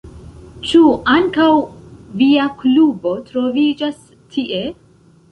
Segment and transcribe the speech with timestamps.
[0.67, 0.79] Ĉu
[1.15, 1.49] ankaŭ
[2.21, 3.99] via klubo troviĝas
[4.37, 4.63] tie?